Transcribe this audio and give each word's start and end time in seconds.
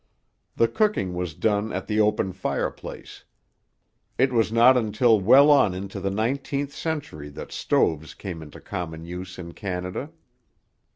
The 0.55 0.67
cooking 0.67 1.13
was 1.13 1.35
done 1.35 1.71
at 1.71 1.85
the 1.85 1.99
open 1.99 2.33
fireplace; 2.33 3.23
it 4.17 4.33
was 4.33 4.51
not 4.51 4.75
until 4.75 5.19
well 5.19 5.51
on 5.51 5.75
in 5.75 5.89
the 5.89 6.09
nineteenth 6.09 6.73
century 6.73 7.29
that 7.29 7.51
stoves 7.51 8.15
came 8.15 8.41
into 8.41 8.59
common 8.59 9.05
use 9.05 9.37
in 9.37 9.51
Canada. 9.53 10.09